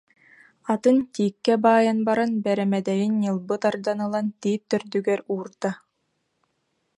[0.73, 5.71] Атын тииккэ баайан баран, бэрэмэ- дэйин ньылбы тардан ылан тиит төрдүгэр уурда